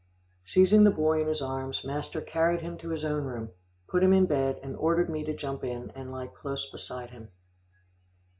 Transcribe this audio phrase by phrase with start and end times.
[0.47, 3.51] Seizing the boy in his arms, master carried him to his own room,
[3.87, 7.29] put him in bed, and ordered me to jump in, and lie close beside him.